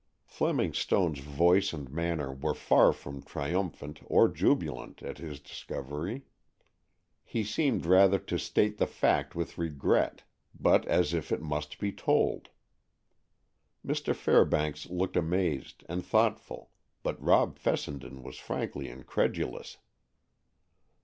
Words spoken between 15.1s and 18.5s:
amazed and thoughtful, but Rob Fessenden was